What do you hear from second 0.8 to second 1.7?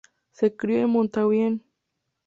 Mountain View.